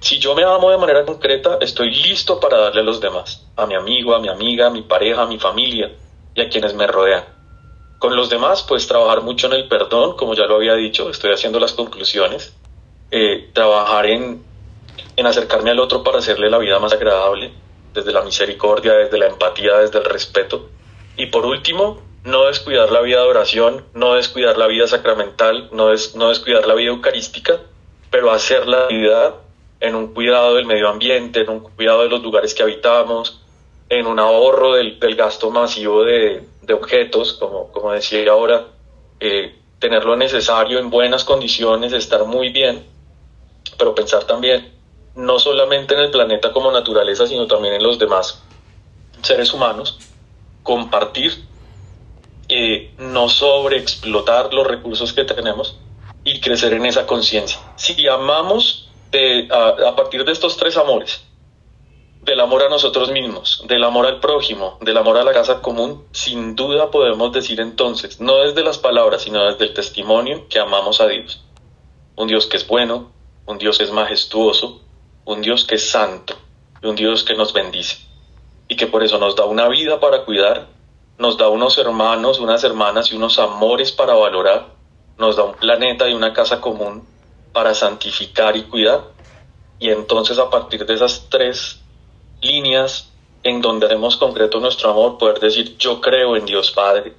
[0.00, 3.66] Si yo me amo de manera concreta, estoy listo para darle a los demás, a
[3.66, 5.92] mi amigo, a mi amiga, a mi pareja, a mi familia
[6.34, 7.24] y a quienes me rodean.
[7.98, 11.32] Con los demás, pues trabajar mucho en el perdón, como ya lo había dicho, estoy
[11.32, 12.54] haciendo las conclusiones.
[13.10, 14.44] Eh, trabajar en,
[15.16, 17.52] en acercarme al otro para hacerle la vida más agradable,
[17.96, 20.68] desde la misericordia, desde la empatía, desde el respeto.
[21.16, 25.88] Y por último, no descuidar la vida de oración, no descuidar la vida sacramental, no,
[26.14, 27.58] no descuidar la vida eucarística,
[28.10, 29.34] pero hacer la vida
[29.80, 33.40] en un cuidado del medio ambiente, en un cuidado de los lugares que habitamos,
[33.88, 38.66] en un ahorro del, gasto masivo de, de objetos, como, como decía ahora,
[39.20, 42.84] eh, tener lo necesario en buenas condiciones, estar muy bien,
[43.78, 44.75] pero pensar también
[45.16, 48.42] no solamente en el planeta como naturaleza, sino también en los demás
[49.22, 49.98] seres humanos,
[50.62, 51.44] compartir,
[52.48, 55.78] eh, no sobreexplotar los recursos que tenemos
[56.22, 57.58] y crecer en esa conciencia.
[57.76, 58.90] Si amamos
[59.50, 61.24] a, a partir de estos tres amores,
[62.26, 66.04] del amor a nosotros mismos, del amor al prójimo, del amor a la casa común,
[66.10, 71.00] sin duda podemos decir entonces, no desde las palabras, sino desde el testimonio, que amamos
[71.00, 71.42] a Dios.
[72.16, 73.12] Un Dios que es bueno,
[73.46, 74.80] un Dios que es majestuoso,
[75.26, 76.34] un Dios que es santo
[76.82, 77.98] y un Dios que nos bendice.
[78.68, 80.68] Y que por eso nos da una vida para cuidar,
[81.18, 84.68] nos da unos hermanos, unas hermanas y unos amores para valorar,
[85.18, 87.06] nos da un planeta y una casa común
[87.52, 89.04] para santificar y cuidar.
[89.78, 91.80] Y entonces a partir de esas tres
[92.40, 93.10] líneas
[93.42, 97.14] en donde haremos concreto nuestro amor, poder decir yo creo en Dios Padre,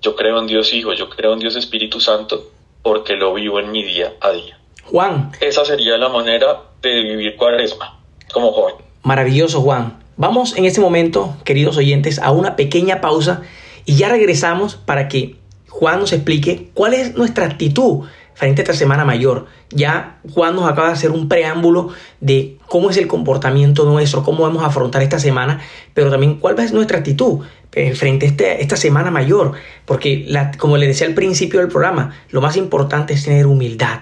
[0.00, 2.50] yo creo en Dios Hijo, yo creo en Dios Espíritu Santo,
[2.82, 4.58] porque lo vivo en mi día a día.
[4.84, 5.32] Juan.
[5.40, 8.00] Esa sería la manera de vivir cuaresma
[8.32, 8.74] como joven.
[9.02, 9.98] Maravilloso, Juan.
[10.16, 13.42] Vamos en este momento, queridos oyentes, a una pequeña pausa
[13.84, 15.36] y ya regresamos para que
[15.68, 19.46] Juan nos explique cuál es nuestra actitud frente a esta Semana Mayor.
[19.70, 21.88] Ya Juan nos acaba de hacer un preámbulo
[22.20, 25.60] de cómo es el comportamiento nuestro, cómo vamos a afrontar esta semana,
[25.94, 27.40] pero también cuál es nuestra actitud
[27.72, 29.52] eh, frente a este, esta Semana Mayor.
[29.84, 34.00] Porque, la, como le decía al principio del programa, lo más importante es tener humildad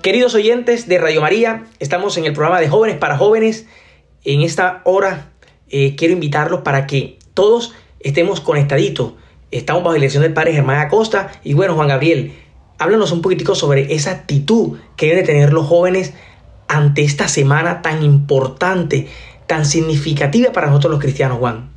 [0.03, 3.69] Queridos oyentes de Radio María, estamos en el programa de Jóvenes para Jóvenes.
[4.25, 5.31] En esta hora
[5.69, 9.13] eh, quiero invitarlos para que todos estemos conectaditos.
[9.51, 11.33] Estamos bajo la dirección del padre Germán Acosta.
[11.43, 12.39] Y bueno, Juan Gabriel,
[12.79, 16.13] háblanos un poquitico sobre esa actitud que deben tener los jóvenes
[16.69, 19.09] ante esta semana tan importante,
[19.47, 21.73] tan significativa para nosotros los cristianos, Juan.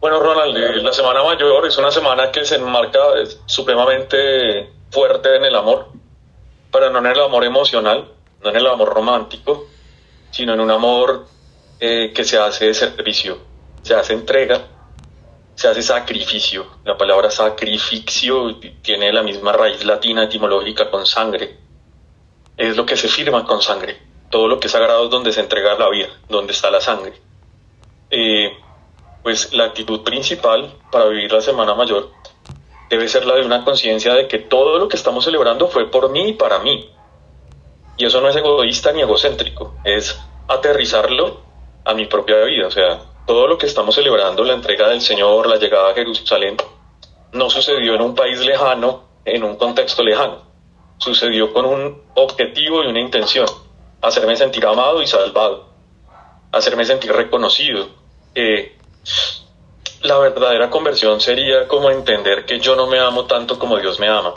[0.00, 2.98] Bueno, Ronald, eh, la Semana Mayor es una semana que se enmarca
[3.46, 5.86] supremamente fuerte en el amor,
[6.72, 8.08] pero no en el amor emocional,
[8.42, 9.66] no en el amor romántico,
[10.32, 11.26] sino en un amor
[11.80, 13.38] eh, que se hace de servicio,
[13.82, 14.68] se hace entrega,
[15.54, 16.66] se hace sacrificio.
[16.84, 21.56] La palabra sacrificio tiene la misma raíz latina etimológica con sangre.
[22.56, 23.96] Es lo que se firma con sangre.
[24.28, 27.14] Todo lo que es sagrado es donde se entrega la vida, donde está la sangre.
[28.10, 28.52] Eh,
[29.22, 32.10] pues la actitud principal para vivir la Semana Mayor
[32.90, 36.10] debe ser la de una conciencia de que todo lo que estamos celebrando fue por
[36.10, 36.90] mí y para mí.
[37.96, 40.18] Y eso no es egoísta ni egocéntrico, es
[40.48, 41.49] aterrizarlo
[41.90, 42.66] a mi propia vida.
[42.66, 46.56] O sea, todo lo que estamos celebrando, la entrega del Señor, la llegada a Jerusalén,
[47.32, 50.42] no sucedió en un país lejano, en un contexto lejano.
[50.98, 53.46] Sucedió con un objetivo y una intención,
[54.02, 55.68] hacerme sentir amado y salvado,
[56.52, 57.88] hacerme sentir reconocido.
[60.02, 64.08] la verdadera conversión sería como entender que yo no me amo tanto como Dios me
[64.08, 64.34] ama.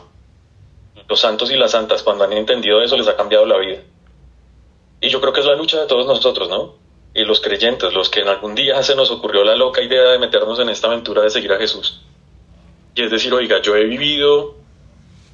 [1.07, 3.79] Los santos y las santas, cuando han entendido eso, les ha cambiado la vida.
[5.01, 6.82] Y yo creo que es la lucha de todos nosotros, ¿no?
[7.13, 10.19] Y los creyentes, los que en algún día se nos ocurrió la loca idea de
[10.19, 12.01] meternos en esta aventura de seguir a Jesús.
[12.95, 14.55] Y es decir, oiga, yo he vivido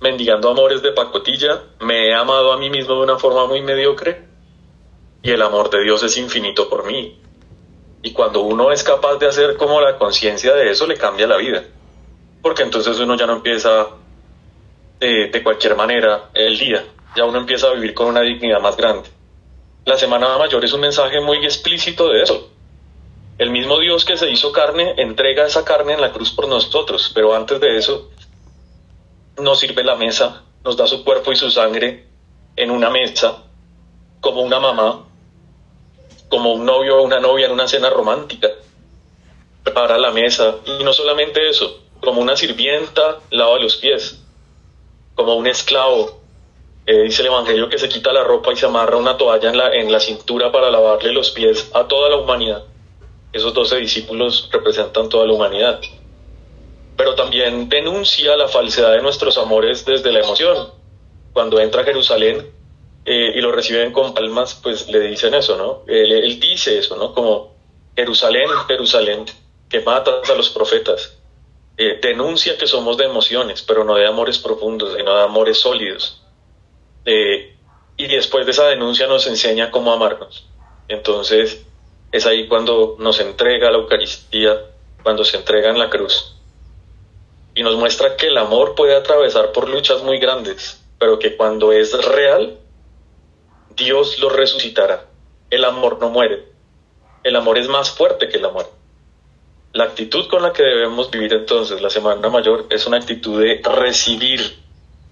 [0.01, 4.27] mendigando amores de pacotilla, me he amado a mí mismo de una forma muy mediocre
[5.21, 7.19] y el amor de Dios es infinito por mí.
[8.01, 11.35] Y cuando uno es capaz de hacer como la conciencia de eso, le cambia la
[11.37, 11.63] vida.
[12.41, 13.87] Porque entonces uno ya no empieza
[14.99, 18.77] de, de cualquier manera el día, ya uno empieza a vivir con una dignidad más
[18.77, 19.09] grande.
[19.85, 22.49] La Semana Mayor es un mensaje muy explícito de eso.
[23.37, 27.11] El mismo Dios que se hizo carne entrega esa carne en la cruz por nosotros,
[27.15, 28.09] pero antes de eso
[29.37, 32.05] nos sirve la mesa, nos da su cuerpo y su sangre
[32.57, 33.43] en una mesa,
[34.19, 35.05] como una mamá,
[36.27, 38.49] como un novio o una novia en una cena romántica.
[39.63, 44.21] Prepara la mesa y no solamente eso, como una sirvienta lava los pies,
[45.15, 46.18] como un esclavo
[46.89, 49.55] eh, dice el Evangelio que se quita la ropa y se amarra una toalla en
[49.55, 52.63] la, en la cintura para lavarle los pies a toda la humanidad.
[53.31, 55.79] Esos doce discípulos representan toda la humanidad.
[56.97, 60.69] Pero también denuncia la falsedad de nuestros amores desde la emoción.
[61.31, 62.49] Cuando entra Jerusalén
[63.05, 65.83] eh, y lo reciben con palmas, pues le dicen eso, ¿no?
[65.85, 67.13] Él, él dice eso, ¿no?
[67.13, 67.53] Como
[67.95, 69.25] Jerusalén, Jerusalén,
[69.69, 71.15] que matas a los profetas.
[71.77, 76.23] Eh, denuncia que somos de emociones, pero no de amores profundos, sino de amores sólidos.
[77.05, 77.55] Eh,
[77.97, 80.45] y después de esa denuncia nos enseña cómo amarnos.
[80.87, 81.65] Entonces
[82.11, 84.57] es ahí cuando nos entrega la Eucaristía,
[85.03, 86.35] cuando se entrega en la cruz.
[87.55, 91.73] Y nos muestra que el amor puede atravesar por luchas muy grandes, pero que cuando
[91.73, 92.57] es real,
[93.75, 95.05] Dios lo resucitará.
[95.49, 96.45] El amor no muere.
[97.23, 98.71] El amor es más fuerte que la muerte.
[99.73, 103.61] La actitud con la que debemos vivir entonces la Semana Mayor es una actitud de
[103.61, 104.57] recibir,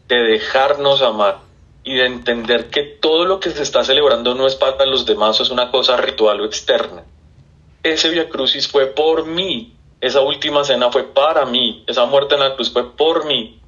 [0.08, 1.47] de dejarnos amar
[1.88, 5.40] y de entender que todo lo que se está celebrando no es para los demás,
[5.40, 7.06] es una cosa ritual o externa.
[7.82, 12.42] Ese Via Crucis fue por mí, esa última cena fue para mí, esa muerte en
[12.42, 13.62] la cruz fue por mí.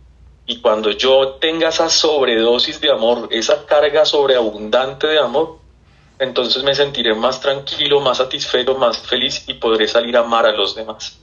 [0.45, 5.59] Y cuando yo tenga esa sobredosis de amor, esa carga sobreabundante de amor,
[6.20, 10.51] entonces me sentiré más tranquilo, más satisfecho, más feliz y podré salir a amar a
[10.51, 11.17] los demás.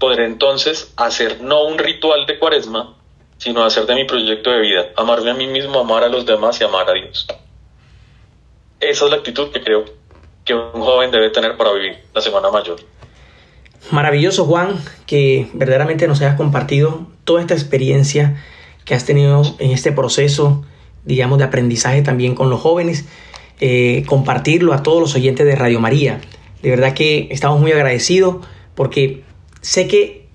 [0.00, 2.96] Podré entonces hacer no un ritual de cuaresma,
[3.44, 6.58] sino hacer de mi proyecto de vida, amarme a mí mismo, amar a los demás
[6.62, 7.26] y amar a Dios.
[8.80, 9.84] Esa es la actitud que creo
[10.46, 12.80] que un joven debe tener para vivir la Semana Mayor.
[13.90, 18.42] Maravilloso Juan, que verdaderamente nos hayas compartido toda esta experiencia
[18.86, 20.64] que has tenido en este proceso,
[21.04, 23.04] digamos, de aprendizaje también con los jóvenes
[23.60, 26.18] eh, compartirlo a todos los oyentes de Radio María.
[26.62, 28.36] De verdad que estamos muy agradecidos
[28.74, 29.22] porque
[29.60, 30.28] sé que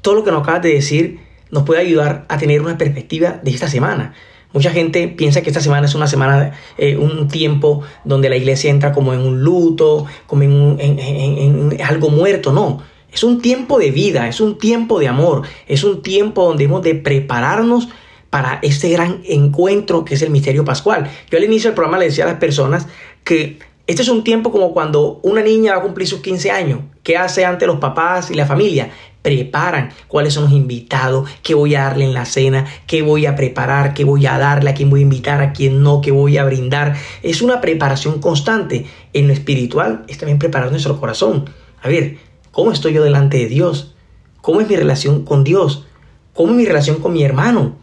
[0.00, 1.21] todo lo que nos acabas de decir
[1.52, 4.14] nos puede ayudar a tener una perspectiva de esta semana.
[4.52, 8.70] Mucha gente piensa que esta semana es una semana, eh, un tiempo donde la iglesia
[8.70, 12.52] entra como en un luto, como en, en, algo muerto.
[12.52, 12.82] No,
[13.12, 16.82] es un tiempo de vida, es un tiempo de amor, es un tiempo donde hemos
[16.82, 17.88] de prepararnos
[18.30, 21.10] para este gran encuentro que es el misterio pascual.
[21.30, 22.88] Yo al inicio del programa le decía a las personas
[23.24, 26.80] que este es un tiempo como cuando una niña va a cumplir sus 15 años.
[27.02, 28.90] ¿Qué hace ante los papás y la familia?
[29.22, 33.36] Preparan cuáles son los invitados, qué voy a darle en la cena, qué voy a
[33.36, 36.38] preparar, qué voy a darle, a quién voy a invitar, a quién no, qué voy
[36.38, 36.96] a brindar.
[37.22, 38.86] Es una preparación constante.
[39.12, 41.48] En lo espiritual es también preparar nuestro corazón.
[41.80, 42.18] A ver,
[42.50, 43.94] ¿cómo estoy yo delante de Dios?
[44.40, 45.86] ¿Cómo es mi relación con Dios?
[46.34, 47.76] ¿Cómo es mi relación con mi hermano?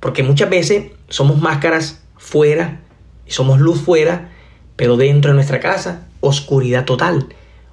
[0.00, 2.80] Porque muchas veces somos máscaras fuera
[3.26, 4.30] somos luz fuera,
[4.76, 7.28] pero dentro de nuestra casa, oscuridad total.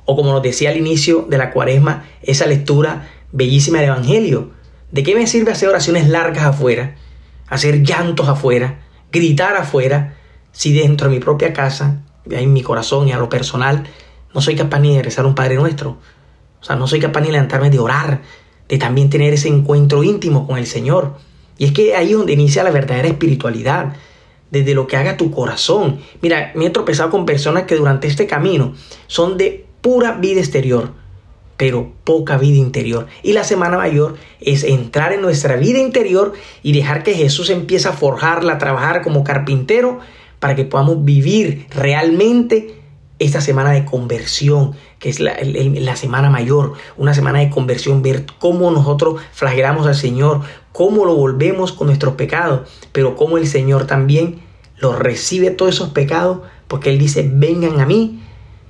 [0.06, 4.52] O como nos decía al inicio de la cuaresma, esa lectura bellísima del Evangelio.
[4.92, 6.96] ¿De qué me sirve hacer oraciones largas afuera,
[7.48, 8.82] hacer llantos afuera,
[9.12, 10.16] gritar afuera,
[10.52, 13.88] si dentro de mi propia casa, en mi corazón y a lo personal,
[14.34, 15.98] no soy capaz ni de rezar un Padre Nuestro?
[16.62, 18.22] O sea, no soy capaz ni de levantarme de orar,
[18.70, 21.16] de también tener ese encuentro íntimo con el Señor.
[21.58, 23.94] Y es que ahí es donde inicia la verdadera espiritualidad,
[24.54, 26.00] desde lo que haga tu corazón.
[26.22, 28.76] Mira, me he tropezado con personas que durante este camino
[29.08, 30.94] son de pura vida exterior,
[31.58, 33.06] pero poca vida interior.
[33.22, 37.88] Y la Semana Mayor es entrar en nuestra vida interior y dejar que Jesús empiece
[37.88, 40.00] a forjarla, a trabajar como carpintero
[40.40, 42.80] para que podamos vivir realmente
[43.20, 48.72] esta semana de conversión, que es la, semana mayor, una semana de conversión, ver cómo
[48.72, 54.42] nosotros flagelamos al Señor, cómo lo volvemos con nuestros pecados, pero cómo el Señor también
[54.78, 58.22] los recibe todos esos pecados, porque Él dice, vengan a mí,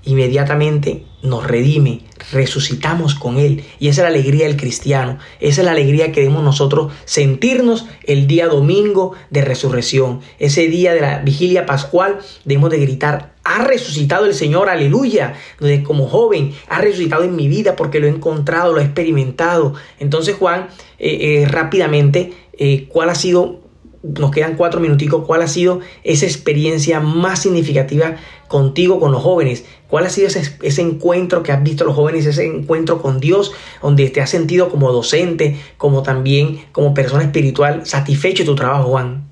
[0.06, 2.01] inmediatamente nos redime,
[2.32, 3.64] resucitamos con Él.
[3.80, 7.86] Y esa es la alegría del cristiano, esa es la alegría que debemos nosotros sentirnos
[8.04, 13.64] el día domingo de resurrección, ese día de la vigilia pascual, debemos de gritar, ha
[13.64, 18.10] resucitado el Señor, aleluya, donde como joven ha resucitado en mi vida porque lo he
[18.10, 19.74] encontrado, lo he experimentado.
[19.99, 20.68] Entonces Juan,
[20.99, 23.62] eh, eh, rápidamente, eh, ¿cuál ha sido
[24.04, 28.18] nos quedan cuatro minuticos, ¿cuál ha sido esa experiencia más significativa
[28.49, 29.66] contigo, con los jóvenes?
[29.88, 34.10] ¿Cuál ha sido ese, encuentro que has visto los jóvenes, ese encuentro con Dios, donde
[34.10, 39.30] te has sentido como docente, como también como persona espiritual, satisfecho de tu trabajo, Juan?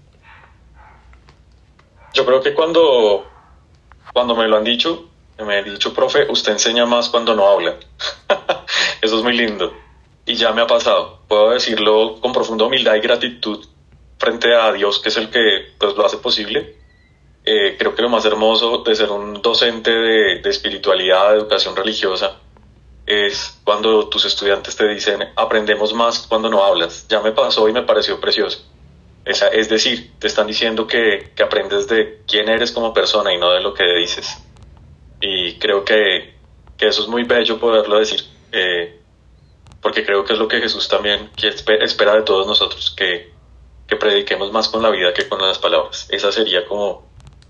[2.13, 3.25] Yo creo que cuando,
[4.13, 5.09] cuando me lo han dicho,
[5.45, 7.75] me han dicho, profe, usted enseña más cuando no habla.
[9.01, 9.73] Eso es muy lindo.
[10.25, 11.19] Y ya me ha pasado.
[11.27, 13.65] Puedo decirlo con profunda humildad y gratitud
[14.21, 16.75] frente a Dios, que es el que pues, lo hace posible.
[17.43, 21.75] Eh, creo que lo más hermoso de ser un docente de, de, espiritualidad, de educación
[21.75, 22.37] religiosa,
[23.07, 27.07] es cuando tus estudiantes te dicen, aprendemos más cuando no hablas.
[27.09, 28.63] Ya me pasó y me pareció precioso.
[29.25, 33.39] Esa, es decir, te están diciendo que, que aprendes de quién eres como persona y
[33.39, 34.37] no de lo que dices.
[35.19, 36.35] Y creo que,
[36.77, 38.99] que eso es muy bello poderlo decir, eh,
[39.81, 43.31] porque creo que es lo que Jesús también espera de todos nosotros, que,
[43.91, 46.07] que prediquemos más con la vida que con las palabras.
[46.09, 47.03] Esa sería como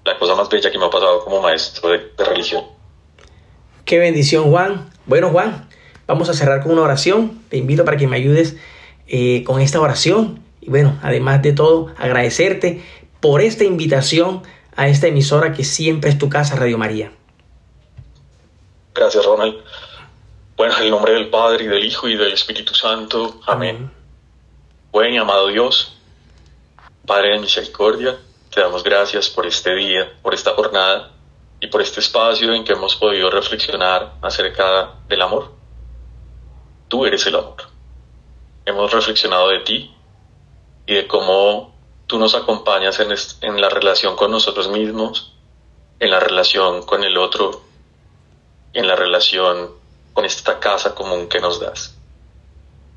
[0.03, 2.63] la cosa más bella que me ha pasado como maestro de, religión.
[3.85, 4.89] Qué bendición, Juan.
[5.05, 5.69] Bueno, Juan,
[6.07, 7.43] vamos a cerrar con una oración.
[7.49, 8.57] Te invito para que me ayudes
[9.07, 10.43] eh, con esta oración.
[10.61, 12.83] Y bueno, además de todo, agradecerte
[13.19, 14.41] por esta invitación
[14.75, 17.11] a esta emisora que siempre es tu casa, Radio María.
[18.95, 19.57] Gracias, Ronald.
[20.57, 23.39] Bueno, en el nombre del Padre, y del Hijo, y del Espíritu Santo.
[23.45, 23.91] Amén.
[24.91, 26.00] Buen y amado Dios,
[27.05, 28.19] Padre de misericordia,
[28.53, 31.11] te damos gracias por este día, por esta jornada
[31.59, 35.51] y por este espacio en que hemos podido reflexionar acerca del amor.
[36.87, 37.63] Tú eres el amor.
[38.65, 39.95] Hemos reflexionado de ti
[40.85, 41.73] y de cómo
[42.07, 45.33] tú nos acompañas en, la relación con nosotros mismos,
[45.99, 47.61] en la relación con el otro
[48.73, 49.71] en la relación
[50.13, 51.97] con esta casa común que nos das.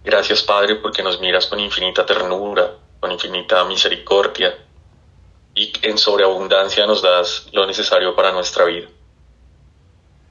[0.05, 2.75] Gracias Padre porque nos miras con infinita ternura,
[3.05, 4.57] con infinita misericordia
[5.55, 8.89] y en sobreabundancia nos das lo necesario para nuestra vida.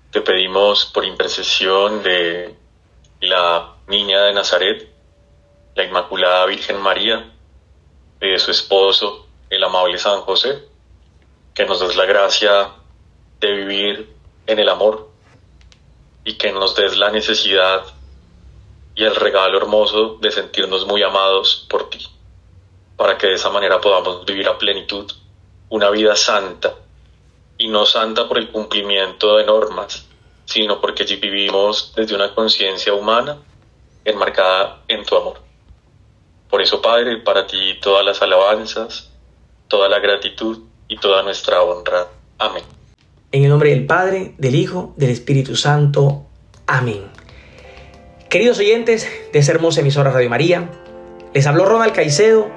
[0.10, 2.56] Te pedimos por intercesión de
[3.22, 4.90] la niña de Nazaret,
[5.76, 7.32] la Inmaculada Virgen María,
[8.20, 10.64] de su esposo, el amable San José,
[11.54, 12.72] que nos des la gracia
[13.40, 14.16] de vivir
[14.48, 15.12] en el amor
[16.26, 17.86] y que nos des la necesidad
[18.96, 22.10] y el regalo hermoso de sentirnos muy amados por ti
[22.98, 25.12] para que de esa manera podamos vivir a plenitud
[25.70, 26.76] una vida santa,
[27.58, 30.06] y no santa por el cumplimiento de normas,
[30.46, 33.38] sino porque vivimos desde una conciencia humana
[34.04, 35.40] enmarcada en tu amor.
[36.50, 39.10] Por eso, Padre, para ti todas las alabanzas,
[39.68, 42.08] toda la gratitud y toda nuestra honra.
[42.38, 42.64] Amén.
[43.32, 46.26] En el nombre del Padre, del Hijo, del Espíritu Santo.
[46.68, 47.10] Amén.
[48.30, 50.70] Queridos oyentes de esa hermosa emisora Radio María,
[51.34, 52.52] les habló Ronald Caicedo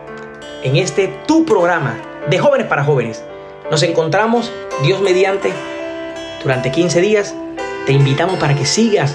[0.66, 1.96] en este tu programa
[2.28, 3.22] de jóvenes para jóvenes.
[3.70, 4.52] Nos encontramos,
[4.82, 5.52] Dios mediante,
[6.42, 7.34] durante 15 días.
[7.86, 9.14] Te invitamos para que sigas,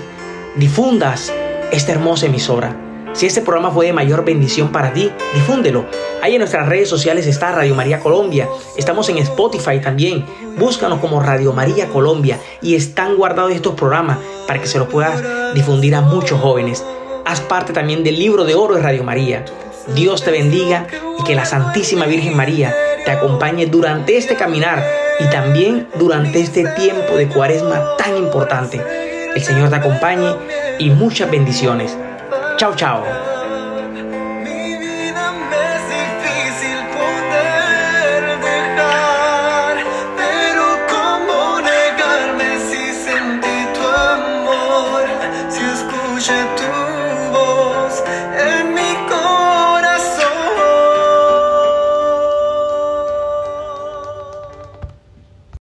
[0.56, 1.34] difundas
[1.74, 2.74] esta hermosa emisora.
[3.12, 5.84] Si este programa fue de mayor bendición para ti, difúndelo.
[6.22, 8.48] Ahí en nuestras redes sociales está Radio María Colombia.
[8.78, 10.26] Estamos en Spotify también.
[10.58, 15.22] Búscanos como Radio María Colombia y están guardados estos programas para que se los puedas
[15.54, 16.86] difundir a muchos jóvenes.
[17.26, 19.44] Haz parte también del libro de oro de Radio María.
[19.88, 20.88] Dios te bendiga
[21.20, 22.74] y que la Santísima Virgen María
[23.06, 24.84] te acompañe durante este caminar
[25.20, 28.82] y también durante este tiempo de cuaresma tan importante.
[29.36, 30.36] El Señor te acompañe
[30.80, 31.98] y muchas bendiciones.
[32.58, 33.31] Chao, chao.